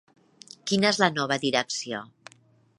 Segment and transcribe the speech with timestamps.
[0.71, 2.03] Quina és la nova direcció?